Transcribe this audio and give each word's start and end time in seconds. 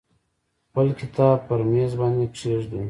خپل 0.69 0.87
کتاب 0.99 1.37
پر 1.47 1.59
میز 1.71 1.91
باندې 1.99 2.25
کیږدئ. 2.37 2.79